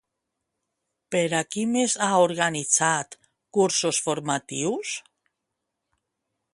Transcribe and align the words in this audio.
Per 1.15 1.21
a 1.39 1.41
qui 1.55 1.65
més 1.75 1.97
ha 2.05 2.09
organitzat 2.23 3.15
cursos 3.59 4.01
formatius? 4.09 4.99